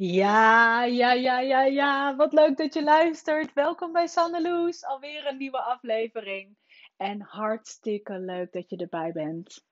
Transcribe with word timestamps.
Ja, 0.00 0.84
ja, 0.84 1.12
ja, 1.12 1.40
ja, 1.40 1.64
ja. 1.64 2.16
Wat 2.16 2.32
leuk 2.32 2.56
dat 2.56 2.74
je 2.74 2.82
luistert. 2.82 3.52
Welkom 3.52 3.92
bij 3.92 4.06
Sanneloes. 4.06 4.84
Alweer 4.84 5.26
een 5.26 5.36
nieuwe 5.36 5.60
aflevering. 5.60 6.56
En 6.96 7.20
hartstikke 7.20 8.18
leuk 8.18 8.52
dat 8.52 8.70
je 8.70 8.76
erbij 8.76 9.12
bent. 9.12 9.64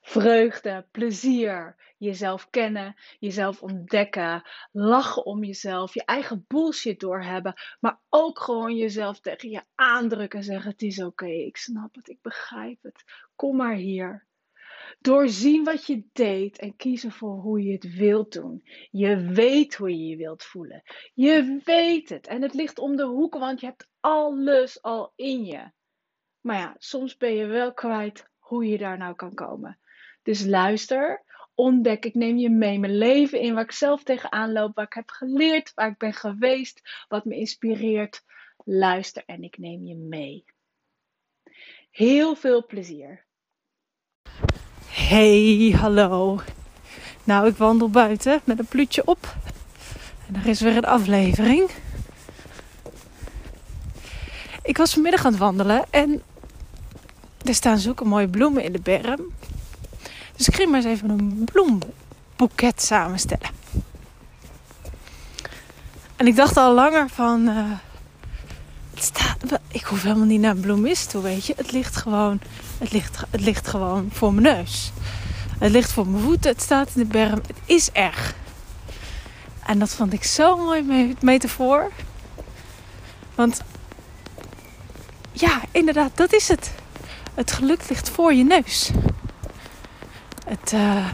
Vreugde, 0.00 0.86
plezier, 0.90 1.76
jezelf 1.98 2.50
kennen, 2.50 2.94
jezelf 3.18 3.62
ontdekken, 3.62 4.42
lachen 4.72 5.24
om 5.24 5.44
jezelf, 5.44 5.94
je 5.94 6.04
eigen 6.04 6.44
bullshit 6.48 7.00
doorhebben, 7.00 7.54
maar 7.80 8.00
ook 8.08 8.40
gewoon 8.40 8.76
jezelf 8.76 9.20
tegen 9.20 9.50
je 9.50 9.62
aandrukken 9.74 10.38
en 10.38 10.44
zeggen: 10.44 10.70
Het 10.70 10.82
is 10.82 11.02
oké, 11.02 11.26
ik 11.26 11.56
snap 11.56 11.94
het, 11.94 12.08
ik 12.08 12.22
begrijp 12.22 12.82
het. 12.82 13.04
Kom 13.36 13.56
maar 13.56 13.74
hier. 13.74 14.27
Doorzien 15.00 15.64
wat 15.64 15.86
je 15.86 16.02
deed 16.12 16.58
en 16.58 16.76
kiezen 16.76 17.12
voor 17.12 17.34
hoe 17.34 17.62
je 17.62 17.72
het 17.72 17.94
wilt 17.94 18.32
doen. 18.32 18.62
Je 18.90 19.16
weet 19.16 19.74
hoe 19.74 19.90
je 19.90 20.06
je 20.06 20.16
wilt 20.16 20.42
voelen. 20.42 20.82
Je 21.14 21.60
weet 21.64 22.08
het. 22.08 22.26
En 22.26 22.42
het 22.42 22.54
ligt 22.54 22.78
om 22.78 22.96
de 22.96 23.04
hoek, 23.04 23.34
want 23.34 23.60
je 23.60 23.66
hebt 23.66 23.88
alles 24.00 24.82
al 24.82 25.12
in 25.16 25.44
je. 25.44 25.70
Maar 26.40 26.56
ja, 26.56 26.74
soms 26.78 27.16
ben 27.16 27.34
je 27.34 27.46
wel 27.46 27.74
kwijt 27.74 28.28
hoe 28.38 28.66
je 28.66 28.78
daar 28.78 28.98
nou 28.98 29.14
kan 29.14 29.34
komen. 29.34 29.78
Dus 30.22 30.44
luister, 30.44 31.24
ontdek, 31.54 32.04
ik 32.04 32.14
neem 32.14 32.36
je 32.36 32.50
mee 32.50 32.78
mijn 32.78 32.98
leven 32.98 33.40
in, 33.40 33.54
waar 33.54 33.64
ik 33.64 33.72
zelf 33.72 34.02
tegenaan 34.02 34.52
loop, 34.52 34.74
waar 34.74 34.84
ik 34.84 34.92
heb 34.92 35.10
geleerd, 35.10 35.74
waar 35.74 35.90
ik 35.90 35.98
ben 35.98 36.12
geweest, 36.12 37.04
wat 37.08 37.24
me 37.24 37.36
inspireert. 37.36 38.24
Luister 38.64 39.22
en 39.26 39.42
ik 39.42 39.58
neem 39.58 39.84
je 39.84 39.94
mee. 39.94 40.44
Heel 41.90 42.34
veel 42.34 42.66
plezier. 42.66 43.26
Hey, 45.08 45.74
hallo. 45.80 46.40
Nou, 47.24 47.46
ik 47.46 47.56
wandel 47.56 47.90
buiten 47.90 48.40
met 48.44 48.58
een 48.58 48.66
pluutje 48.66 49.02
op. 49.04 49.36
En 50.26 50.34
er 50.34 50.46
is 50.46 50.60
weer 50.60 50.76
een 50.76 50.84
aflevering. 50.84 51.70
Ik 54.62 54.76
was 54.76 54.92
vanmiddag 54.92 55.24
aan 55.24 55.30
het 55.30 55.40
wandelen 55.40 55.84
en 55.90 56.22
er 57.44 57.54
staan 57.54 57.78
zulke 57.78 58.04
mooie 58.04 58.28
bloemen 58.28 58.62
in 58.62 58.72
de 58.72 58.80
berm. 58.80 59.32
Dus 60.36 60.48
ik 60.48 60.54
ging 60.54 60.70
maar 60.70 60.84
eens 60.84 60.88
even 60.88 61.10
een 61.10 61.48
bloemboeket 61.52 62.82
samenstellen. 62.82 63.50
En 66.16 66.26
ik 66.26 66.36
dacht 66.36 66.56
al 66.56 66.74
langer 66.74 67.08
van... 67.08 67.48
Staat, 67.48 67.87
ik 69.68 69.84
hoef 69.84 70.02
helemaal 70.02 70.26
niet 70.26 70.40
naar 70.40 70.50
een 70.50 70.60
bloemist 70.60 71.10
toe, 71.10 71.22
weet 71.22 71.46
je. 71.46 71.54
Het 71.56 71.72
ligt 71.72 71.96
gewoon, 71.96 72.40
het 72.78 72.92
ligt, 72.92 73.20
het 73.30 73.40
ligt 73.40 73.68
gewoon 73.68 74.08
voor 74.12 74.34
mijn 74.34 74.56
neus. 74.56 74.92
Het 75.58 75.70
ligt 75.70 75.92
voor 75.92 76.06
mijn 76.06 76.22
voeten, 76.22 76.50
het 76.50 76.62
staat 76.62 76.90
in 76.94 77.02
de 77.02 77.08
berm. 77.08 77.40
Het 77.46 77.56
is 77.64 77.90
erg. 77.92 78.34
En 79.66 79.78
dat 79.78 79.90
vond 79.90 80.12
ik 80.12 80.24
zo'n 80.24 80.60
mooi 80.60 81.14
metafoor. 81.20 81.90
Want 83.34 83.62
ja, 85.32 85.60
inderdaad, 85.70 86.16
dat 86.16 86.32
is 86.32 86.48
het. 86.48 86.70
Het 87.34 87.52
geluk 87.52 87.88
ligt 87.88 88.10
voor 88.10 88.34
je 88.34 88.44
neus. 88.44 88.90
Het, 90.46 90.72
uh, 90.72 91.06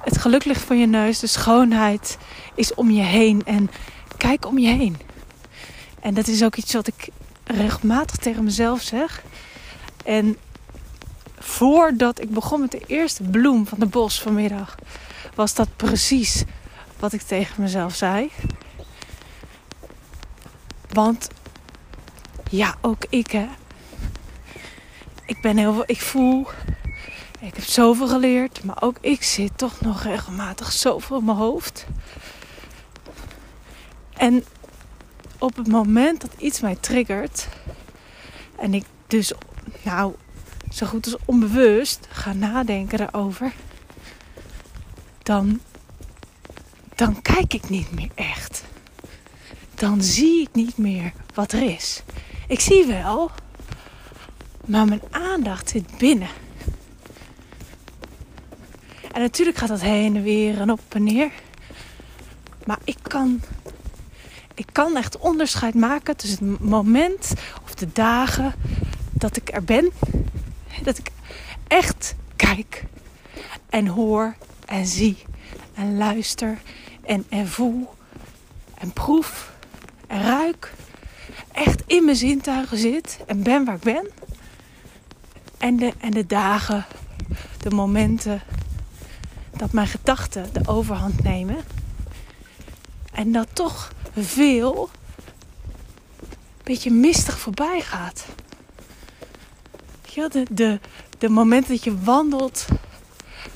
het 0.00 0.18
geluk 0.18 0.44
ligt 0.44 0.62
voor 0.62 0.76
je 0.76 0.86
neus. 0.86 1.18
De 1.18 1.26
schoonheid 1.26 2.18
is 2.54 2.74
om 2.74 2.90
je 2.90 3.02
heen. 3.02 3.42
En 3.44 3.70
kijk 4.16 4.46
om 4.46 4.58
je 4.58 4.68
heen. 4.68 4.96
En 6.04 6.14
dat 6.14 6.28
is 6.28 6.44
ook 6.44 6.56
iets 6.56 6.72
wat 6.72 6.86
ik 6.86 7.08
regelmatig 7.44 8.16
tegen 8.16 8.44
mezelf 8.44 8.82
zeg. 8.82 9.22
En 10.04 10.36
voordat 11.38 12.20
ik 12.20 12.30
begon 12.30 12.60
met 12.60 12.70
de 12.70 12.82
eerste 12.86 13.22
bloem 13.22 13.66
van 13.66 13.78
de 13.78 13.86
bos 13.86 14.20
vanmiddag, 14.20 14.74
was 15.34 15.54
dat 15.54 15.68
precies 15.76 16.44
wat 16.98 17.12
ik 17.12 17.22
tegen 17.22 17.62
mezelf 17.62 17.94
zei. 17.94 18.30
Want 20.88 21.28
ja, 22.50 22.74
ook 22.80 23.04
ik 23.08 23.30
hè. 23.30 23.48
Ik 25.26 25.40
ben 25.40 25.56
heel 25.56 25.72
veel, 25.72 25.84
ik 25.86 26.00
voel, 26.00 26.46
ik 27.40 27.54
heb 27.54 27.64
zoveel 27.64 28.08
geleerd, 28.08 28.64
maar 28.64 28.82
ook 28.82 28.96
ik 29.00 29.22
zit 29.22 29.58
toch 29.58 29.80
nog 29.80 30.02
regelmatig 30.02 30.72
zoveel 30.72 31.18
in 31.18 31.24
mijn 31.24 31.36
hoofd. 31.36 31.86
En 34.16 34.44
op 35.44 35.56
het 35.56 35.68
moment 35.68 36.20
dat 36.20 36.30
iets 36.38 36.60
mij 36.60 36.76
triggert 36.80 37.48
en 38.56 38.74
ik 38.74 38.84
dus, 39.06 39.32
nou, 39.82 40.14
zo 40.72 40.86
goed 40.86 41.04
als 41.04 41.16
onbewust 41.24 42.06
ga 42.10 42.32
nadenken 42.32 42.98
daarover, 42.98 43.52
dan, 45.22 45.60
dan 46.94 47.22
kijk 47.22 47.54
ik 47.54 47.68
niet 47.68 47.92
meer 47.92 48.10
echt. 48.14 48.64
Dan 49.74 50.02
zie 50.02 50.40
ik 50.40 50.48
niet 50.52 50.76
meer 50.76 51.12
wat 51.34 51.52
er 51.52 51.62
is. 51.62 52.02
Ik 52.48 52.60
zie 52.60 52.86
wel, 52.86 53.30
maar 54.66 54.86
mijn 54.86 55.02
aandacht 55.10 55.68
zit 55.68 55.98
binnen. 55.98 56.28
En 59.12 59.20
natuurlijk 59.20 59.56
gaat 59.56 59.68
dat 59.68 59.80
heen 59.80 60.16
en 60.16 60.22
weer 60.22 60.60
en 60.60 60.70
op 60.70 60.80
en 60.88 61.04
neer. 61.04 61.30
Maar 62.64 62.78
ik 62.84 62.98
kan, 63.02 63.42
ik 64.54 64.66
kan 64.72 64.96
echt 64.96 65.18
onderscheid 65.18 65.74
maken 65.74 66.16
tussen 66.16 66.50
het 66.50 66.60
moment 66.60 67.32
of 67.64 67.74
de 67.74 67.92
dagen 67.92 68.54
dat 69.10 69.36
ik 69.36 69.54
er 69.54 69.64
ben. 69.64 69.90
Dat 70.82 70.98
ik 70.98 71.10
echt 71.68 72.14
kijk 72.36 72.84
en 73.68 73.86
hoor 73.86 74.34
en 74.66 74.86
zie 74.86 75.16
en 75.74 75.96
luister 75.96 76.58
en, 77.02 77.24
en 77.28 77.48
voel 77.48 77.94
en 78.74 78.92
proef 78.92 79.52
en 80.06 80.22
ruik 80.22 80.72
echt 81.52 81.82
in 81.86 82.04
mijn 82.04 82.16
zintuigen 82.16 82.78
zit 82.78 83.18
en 83.26 83.42
ben 83.42 83.64
waar 83.64 83.74
ik 83.74 83.80
ben. 83.80 84.08
En 85.58 85.76
de, 85.76 85.92
en 85.98 86.10
de 86.10 86.26
dagen, 86.26 86.86
de 87.60 87.70
momenten 87.70 88.42
dat 89.56 89.72
mijn 89.72 89.86
gedachten 89.86 90.52
de 90.52 90.68
overhand 90.68 91.22
nemen. 91.22 91.56
En 93.12 93.32
dat 93.32 93.48
toch 93.52 93.92
veel 94.16 94.90
een 96.64 96.72
beetje 96.72 96.90
mistig 96.90 97.38
voorbij 97.38 97.80
gaat. 97.80 98.24
De, 100.14 100.46
de, 100.50 100.80
de 101.18 101.28
momenten 101.28 101.72
dat 101.72 101.84
je 101.84 101.98
wandelt, 102.00 102.66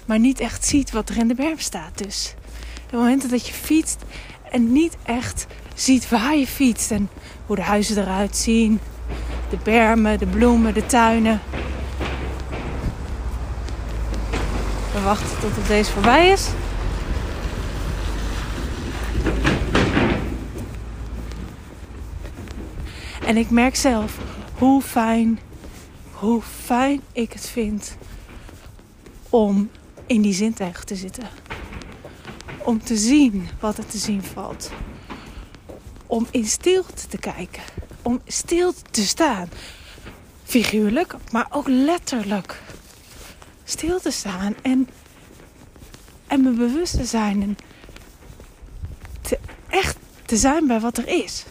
maar 0.06 0.18
niet 0.18 0.40
echt 0.40 0.64
ziet 0.64 0.90
wat 0.90 1.08
er 1.08 1.16
in 1.16 1.28
de 1.28 1.34
berm 1.34 1.58
staat. 1.58 1.98
Dus 1.98 2.34
de 2.90 2.96
momenten 2.96 3.28
dat 3.28 3.46
je 3.46 3.52
fietst 3.52 4.02
en 4.50 4.72
niet 4.72 4.96
echt 5.02 5.46
ziet 5.74 6.08
waar 6.08 6.36
je 6.36 6.46
fietst 6.46 6.90
en 6.90 7.10
hoe 7.46 7.56
de 7.56 7.62
huizen 7.62 7.98
eruit 7.98 8.36
zien. 8.36 8.80
De 9.50 9.58
bermen, 9.62 10.18
de 10.18 10.26
bloemen, 10.26 10.74
de 10.74 10.86
tuinen. 10.86 11.40
We 14.92 15.00
wachten 15.04 15.40
tot 15.40 15.56
het 15.56 15.66
deze 15.66 15.90
voorbij 15.90 16.28
is. 16.28 16.48
En 23.28 23.36
ik 23.36 23.50
merk 23.50 23.76
zelf 23.76 24.18
hoe 24.58 24.82
fijn, 24.82 25.38
hoe 26.12 26.42
fijn 26.42 27.00
ik 27.12 27.32
het 27.32 27.48
vind 27.48 27.96
om 29.28 29.70
in 30.06 30.22
die 30.22 30.32
zintuigen 30.32 30.86
te 30.86 30.96
zitten. 30.96 31.28
Om 32.64 32.82
te 32.82 32.96
zien 32.96 33.48
wat 33.60 33.78
er 33.78 33.86
te 33.86 33.98
zien 33.98 34.22
valt 34.22 34.70
om 36.06 36.26
in 36.30 36.44
stilte 36.46 37.06
te 37.08 37.18
kijken. 37.18 37.62
Om 38.02 38.20
stil 38.26 38.72
te 38.90 39.06
staan. 39.06 39.48
Figuurlijk, 40.44 41.14
maar 41.30 41.46
ook 41.50 41.68
letterlijk. 41.68 42.62
Stil 43.64 44.00
te 44.00 44.10
staan 44.10 44.54
en, 44.62 44.88
en 46.26 46.42
me 46.42 46.50
bewust 46.50 46.96
te 46.96 47.04
zijn. 47.04 47.42
En 47.42 47.56
te, 49.20 49.38
echt 49.68 49.96
te 50.24 50.36
zijn 50.36 50.66
bij 50.66 50.80
wat 50.80 50.98
er 50.98 51.08
is. 51.08 51.44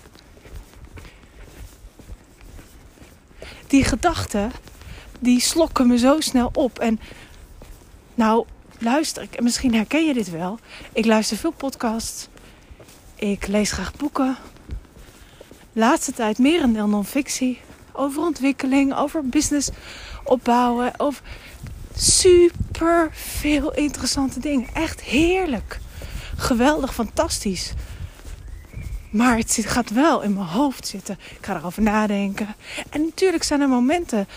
Die 3.68 3.84
gedachten, 3.84 4.52
die 5.20 5.40
slokken 5.40 5.88
me 5.88 5.98
zo 5.98 6.20
snel 6.20 6.50
op. 6.54 6.80
En 6.80 7.00
nou, 8.16 8.46
luister 8.80 9.28
misschien 9.40 9.74
herken 9.74 10.06
je 10.06 10.14
dit 10.14 10.30
wel. 10.30 10.60
Ik 10.94 11.06
luister 11.06 11.38
veel 11.38 11.52
podcasts. 11.52 12.28
Ik 13.16 13.48
lees 13.48 13.72
graag 13.72 13.96
boeken. 13.96 14.38
Laatste 15.74 16.14
tijd 16.14 16.38
meer 16.38 16.64
een 16.64 16.72
non-fictie. 16.72 17.60
Over 17.92 18.22
ontwikkeling, 18.22 18.96
over 18.96 19.26
business 19.26 19.70
opbouwen. 20.24 21.00
Over 21.00 21.22
super 21.96 23.10
veel 23.12 23.74
interessante 23.74 24.40
dingen. 24.40 24.70
Echt 24.74 25.02
heerlijk. 25.02 25.80
Geweldig, 26.38 26.94
fantastisch. 26.94 27.74
Maar 29.10 29.38
het 29.38 29.58
gaat 29.62 29.90
wel 29.90 30.22
in 30.22 30.34
mijn 30.34 30.48
hoofd 30.48 30.88
zitten. 30.88 31.18
Ik 31.40 31.46
ga 31.46 31.56
erover 31.56 31.82
nadenken. 31.82 32.56
En 32.90 33.02
natuurlijk 33.02 33.44
zijn 33.44 33.62
er 33.62 33.70
momenten. 33.70 34.28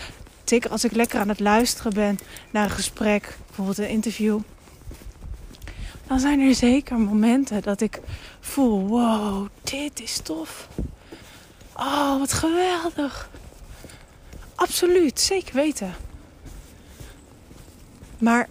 Zeker 0.43 0.71
als 0.71 0.83
ik 0.83 0.91
lekker 0.91 1.19
aan 1.19 1.29
het 1.29 1.39
luisteren 1.39 1.93
ben 1.93 2.19
naar 2.51 2.63
een 2.63 2.69
gesprek, 2.69 3.37
bijvoorbeeld 3.47 3.77
een 3.77 3.89
interview 3.89 4.39
dan 6.11 6.19
zijn 6.19 6.39
er 6.39 6.55
zeker 6.55 6.99
momenten 6.99 7.61
dat 7.61 7.81
ik 7.81 7.99
voel: 8.39 8.87
wow, 8.87 9.47
dit 9.63 10.01
is 10.01 10.17
tof. 10.17 10.67
Oh, 11.73 12.19
wat 12.19 12.33
geweldig. 12.33 13.29
Absoluut, 14.55 15.19
zeker 15.19 15.55
weten. 15.55 15.93
Maar 18.17 18.49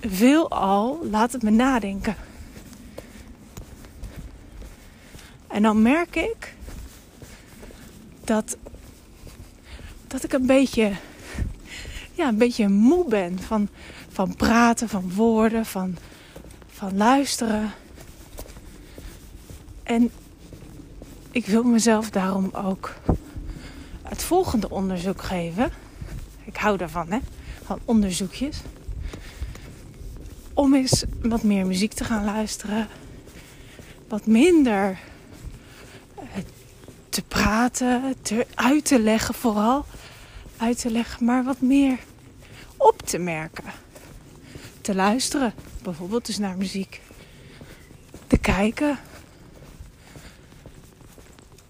veelal 0.00 1.06
laat 1.10 1.32
het 1.32 1.42
me 1.42 1.50
nadenken. 1.50 2.16
En 5.54 5.62
dan 5.62 5.82
merk 5.82 6.16
ik 6.16 6.54
dat, 8.24 8.56
dat 10.06 10.24
ik 10.24 10.32
een 10.32 10.46
beetje, 10.46 10.92
ja, 12.12 12.28
een 12.28 12.38
beetje 12.38 12.68
moe 12.68 13.08
ben 13.08 13.38
van, 13.40 13.68
van 14.08 14.36
praten, 14.36 14.88
van 14.88 15.12
woorden, 15.12 15.66
van, 15.66 15.96
van 16.68 16.96
luisteren. 16.96 17.72
En 19.82 20.10
ik 21.30 21.46
wil 21.46 21.62
mezelf 21.62 22.10
daarom 22.10 22.50
ook 22.52 22.94
het 24.02 24.22
volgende 24.22 24.70
onderzoek 24.70 25.22
geven. 25.22 25.70
Ik 26.44 26.56
hou 26.56 26.76
daarvan, 26.76 27.10
hè? 27.10 27.18
Van 27.64 27.78
onderzoekjes. 27.84 28.60
Om 30.54 30.74
eens 30.74 31.04
wat 31.22 31.42
meer 31.42 31.66
muziek 31.66 31.92
te 31.92 32.04
gaan 32.04 32.24
luisteren. 32.24 32.88
Wat 34.08 34.26
minder 34.26 34.98
te 37.14 37.22
praten, 37.22 38.14
te, 38.22 38.46
uit 38.54 38.84
te 38.84 39.00
leggen 39.00 39.34
vooral. 39.34 39.84
Uit 40.56 40.80
te 40.80 40.90
leggen, 40.90 41.24
maar 41.24 41.44
wat 41.44 41.60
meer 41.60 41.98
op 42.76 43.02
te 43.02 43.18
merken. 43.18 43.64
Te 44.80 44.94
luisteren, 44.94 45.54
bijvoorbeeld 45.82 46.26
dus 46.26 46.38
naar 46.38 46.56
muziek. 46.56 47.00
Te 48.26 48.38
kijken. 48.38 48.98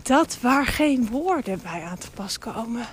Dat 0.02 0.38
waar 0.41 0.67
geen 0.67 1.08
woorden 1.08 1.61
bij 1.62 1.82
aan 1.82 1.99
te 1.99 2.11
pas 2.11 2.38
komen. 2.38 2.87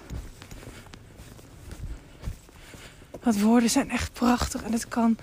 Want 3.22 3.42
woorden 3.42 3.70
zijn 3.70 3.90
echt 3.90 4.14
prachtig 4.14 4.64
en 4.64 4.72
het 4.72 4.88
kan 4.88 5.18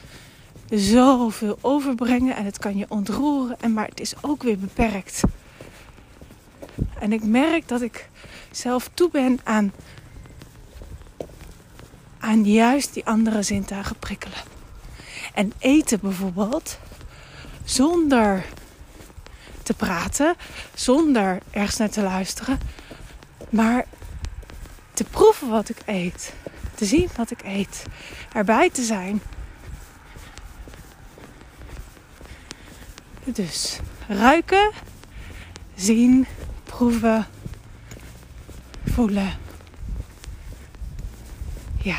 zoveel 0.70 1.58
overbrengen 1.60 2.36
en 2.36 2.44
het 2.44 2.58
kan 2.58 2.76
je 2.76 2.86
ontroeren, 2.88 3.60
en 3.60 3.72
maar 3.72 3.88
het 3.88 4.00
is 4.00 4.14
ook 4.20 4.42
weer 4.42 4.58
beperkt. 4.58 5.22
En 6.98 7.12
ik 7.12 7.24
merk 7.24 7.68
dat 7.68 7.80
ik 7.80 8.08
zelf 8.50 8.90
toe 8.94 9.10
ben 9.10 9.40
aan, 9.44 9.72
aan 12.18 12.44
juist 12.44 12.94
die 12.94 13.06
andere 13.06 13.42
zintuigen 13.42 13.96
prikkelen. 13.98 14.38
En 15.34 15.52
eten 15.58 16.00
bijvoorbeeld, 16.00 16.78
zonder 17.64 18.44
te 19.62 19.74
praten, 19.74 20.34
zonder 20.74 21.38
ergens 21.50 21.76
naar 21.76 21.90
te 21.90 22.02
luisteren, 22.02 22.58
maar 23.50 23.84
te 24.94 25.04
proeven 25.04 25.48
wat 25.48 25.68
ik 25.68 25.78
eet, 25.86 26.34
te 26.74 26.84
zien 26.84 27.08
wat 27.16 27.30
ik 27.30 27.42
eet, 27.44 27.84
erbij 28.32 28.70
te 28.70 28.82
zijn. 28.82 29.22
Dus 33.24 33.78
ruiken, 34.08 34.70
zien, 35.74 36.26
proeven, 36.78 37.26
voelen. 38.84 39.38
Ja. 41.82 41.96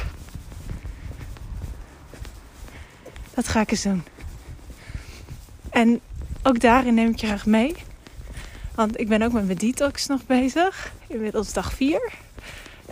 Dat 3.34 3.48
ga 3.48 3.62
ik 3.62 3.72
eens 3.72 3.82
doen. 3.82 4.04
En 5.70 6.02
ook 6.44 6.60
daarin 6.60 6.94
neem 6.94 7.10
ik 7.10 7.20
je 7.20 7.28
graag 7.28 7.46
mee. 7.46 7.76
Want 8.76 9.00
ik 9.00 9.08
ben 9.08 9.22
ook 9.22 9.32
met 9.32 9.46
mijn 9.46 9.58
detox 9.58 10.08
nog 10.08 10.26
bezig. 10.26 10.94
Inmiddels 11.08 11.54
dag 11.54 11.74
4. 11.74 12.12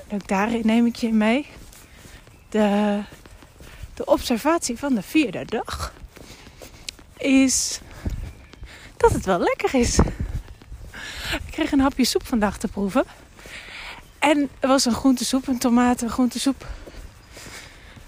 En 0.07 0.15
ook 0.15 0.27
daarin 0.27 0.65
neem 0.65 0.85
ik 0.85 0.95
je 0.95 1.13
mee. 1.13 1.47
De, 2.49 2.99
de 3.93 4.05
observatie 4.05 4.77
van 4.77 4.93
de 4.93 5.01
vierde 5.01 5.45
dag 5.45 5.93
is 7.17 7.81
dat 8.97 9.11
het 9.11 9.25
wel 9.25 9.39
lekker 9.39 9.79
is. 9.79 9.99
Kreeg 11.57 11.71
een 11.71 11.79
hapje 11.79 12.05
soep 12.05 12.27
vandaag 12.27 12.57
te 12.57 12.67
proeven. 12.67 13.03
En 14.19 14.49
er 14.59 14.67
was 14.67 14.85
een 14.85 14.93
groentesoep, 14.93 15.47
een 15.47 15.57
tomaten 15.57 16.09
groentesoep. 16.09 16.65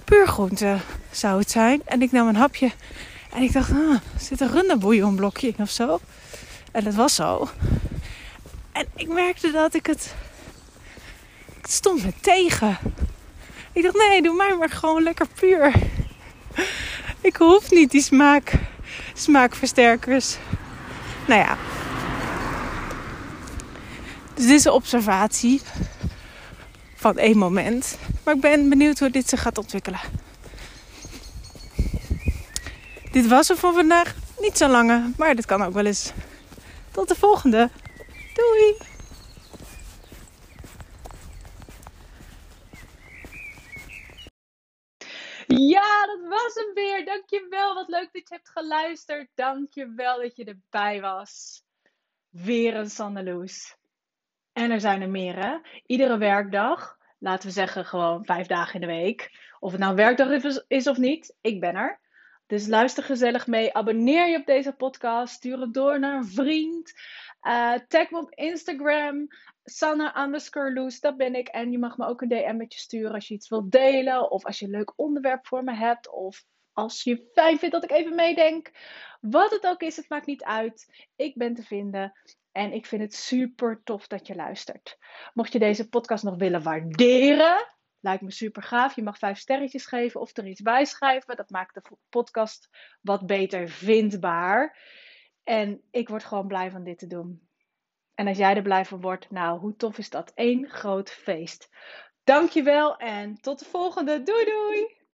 Puur 0.03 0.27
groente 0.27 0.77
zou 1.11 1.39
het 1.39 1.51
zijn. 1.51 1.81
En 1.85 2.01
ik 2.01 2.11
nam 2.11 2.27
een 2.27 2.35
hapje 2.35 2.71
en 3.33 3.41
ik 3.41 3.53
dacht, 3.53 3.71
ah, 3.71 3.95
zit 4.17 4.41
een 4.41 4.51
runderbouillonblokje 4.51 5.47
in 5.47 5.55
of 5.57 5.69
zo. 5.69 5.99
En 6.71 6.83
dat 6.83 6.93
was 6.93 7.15
zo. 7.15 7.49
En 8.71 8.85
ik 8.95 9.07
merkte 9.07 9.51
dat 9.51 9.73
ik 9.73 9.85
het... 9.85 10.13
Het 11.61 11.71
stond 11.71 12.03
me 12.03 12.13
tegen. 12.21 12.77
Ik 13.71 13.83
dacht, 13.83 13.95
nee, 13.95 14.21
doe 14.21 14.35
mij 14.35 14.55
maar 14.55 14.69
gewoon 14.69 15.03
lekker 15.03 15.27
puur. 15.39 15.73
Ik 17.21 17.35
hoef 17.35 17.71
niet 17.71 17.91
die 17.91 18.01
smaak, 18.01 18.53
smaakversterkers. 19.13 20.37
Nou 21.27 21.41
ja. 21.41 21.57
Dus 24.39 24.47
dit 24.47 24.57
is 24.57 24.65
een 24.65 24.71
observatie 24.71 25.61
van 26.95 27.17
één 27.17 27.37
moment. 27.37 27.97
Maar 28.23 28.35
ik 28.35 28.41
ben 28.41 28.69
benieuwd 28.69 28.99
hoe 28.99 29.09
dit 29.09 29.29
zich 29.29 29.41
gaat 29.41 29.57
ontwikkelen. 29.57 29.99
Dit 33.11 33.27
was 33.27 33.47
het 33.47 33.59
voor 33.59 33.73
vandaag. 33.73 34.15
Niet 34.37 34.57
zo 34.57 34.67
lange, 34.67 35.11
maar 35.17 35.35
dit 35.35 35.45
kan 35.45 35.63
ook 35.63 35.73
wel 35.73 35.85
eens. 35.85 36.11
Tot 36.91 37.07
de 37.07 37.15
volgende. 37.15 37.69
Doei! 38.33 38.77
Ja, 45.47 46.05
dat 46.05 46.19
was 46.29 46.53
hem 46.53 46.73
weer. 46.73 47.05
Dankjewel. 47.05 47.73
Wat 47.73 47.87
leuk 47.87 48.09
dat 48.11 48.29
je 48.29 48.35
hebt 48.35 48.49
geluisterd. 48.49 49.29
Dankjewel 49.35 50.21
dat 50.21 50.35
je 50.35 50.43
erbij 50.45 51.01
was. 51.01 51.63
Weer 52.29 52.75
een 52.75 52.89
Sandeloes. 52.89 53.77
En 54.53 54.71
er 54.71 54.79
zijn 54.79 55.01
er 55.01 55.09
meer, 55.09 55.35
hè? 55.35 55.57
Iedere 55.85 56.17
werkdag, 56.17 56.97
laten 57.19 57.47
we 57.47 57.53
zeggen 57.53 57.85
gewoon 57.85 58.25
vijf 58.25 58.47
dagen 58.47 58.73
in 58.73 58.87
de 58.87 58.93
week. 58.93 59.31
Of 59.59 59.71
het 59.71 59.79
nou 59.79 59.95
werkdag 59.95 60.29
is 60.67 60.87
of 60.87 60.97
niet, 60.97 61.35
ik 61.41 61.59
ben 61.59 61.75
er. 61.75 61.99
Dus 62.49 62.67
luister 62.67 63.03
gezellig 63.03 63.47
mee. 63.47 63.73
Abonneer 63.73 64.27
je 64.27 64.37
op 64.37 64.45
deze 64.45 64.71
podcast. 64.71 65.33
Stuur 65.33 65.59
het 65.59 65.73
door 65.73 65.99
naar 65.99 66.15
een 66.15 66.27
vriend. 66.27 66.93
Uh, 67.41 67.73
tag 67.87 68.09
me 68.09 68.17
op 68.17 68.31
Instagram. 68.33 69.27
Sanne 69.63 70.13
underscore 70.17 70.91
dat 71.01 71.17
ben 71.17 71.35
ik. 71.35 71.47
En 71.47 71.71
je 71.71 71.77
mag 71.77 71.97
me 71.97 72.07
ook 72.07 72.21
een 72.21 72.27
DM'tje 72.27 72.79
sturen 72.79 73.13
als 73.13 73.27
je 73.27 73.33
iets 73.33 73.49
wilt 73.49 73.71
delen. 73.71 74.31
Of 74.31 74.45
als 74.45 74.59
je 74.59 74.65
een 74.65 74.71
leuk 74.71 74.93
onderwerp 74.95 75.47
voor 75.47 75.63
me 75.63 75.75
hebt. 75.75 76.11
Of 76.11 76.43
als 76.73 77.03
je 77.03 77.29
fijn 77.33 77.59
vindt 77.59 77.73
dat 77.73 77.83
ik 77.83 77.91
even 77.91 78.15
meedenk. 78.15 78.71
Wat 79.21 79.51
het 79.51 79.67
ook 79.67 79.81
is, 79.81 79.95
het 79.95 80.09
maakt 80.09 80.25
niet 80.25 80.43
uit. 80.43 81.07
Ik 81.15 81.35
ben 81.35 81.53
te 81.53 81.63
vinden. 81.63 82.13
En 82.51 82.73
ik 82.73 82.85
vind 82.85 83.01
het 83.01 83.13
super 83.15 83.81
tof 83.83 84.07
dat 84.07 84.27
je 84.27 84.35
luistert. 84.35 84.97
Mocht 85.33 85.51
je 85.51 85.59
deze 85.59 85.89
podcast 85.89 86.23
nog 86.23 86.35
willen 86.35 86.63
waarderen, 86.63 87.67
lijkt 87.99 88.21
me 88.21 88.31
super 88.31 88.63
gaaf. 88.63 88.95
Je 88.95 89.03
mag 89.03 89.17
vijf 89.17 89.37
sterretjes 89.37 89.85
geven 89.85 90.21
of 90.21 90.37
er 90.37 90.47
iets 90.47 90.61
bij 90.61 90.85
schrijven. 90.85 91.35
Dat 91.35 91.49
maakt 91.49 91.73
de 91.73 91.81
podcast 92.09 92.69
wat 93.01 93.25
beter 93.25 93.69
vindbaar. 93.69 94.77
En 95.43 95.81
ik 95.91 96.09
word 96.09 96.23
gewoon 96.23 96.47
blij 96.47 96.71
van 96.71 96.83
dit 96.83 96.99
te 96.99 97.07
doen. 97.07 97.47
En 98.13 98.27
als 98.27 98.37
jij 98.37 98.55
er 98.55 98.61
blij 98.61 98.85
van 98.85 99.01
wordt, 99.01 99.31
nou, 99.31 99.59
hoe 99.59 99.75
tof 99.75 99.97
is 99.97 100.09
dat? 100.09 100.31
Eén 100.35 100.69
groot 100.69 101.09
feest. 101.09 101.69
Dankjewel 102.23 102.97
en 102.97 103.35
tot 103.35 103.59
de 103.59 103.65
volgende. 103.65 104.23
Doei 104.23 104.45
doei! 104.45 104.98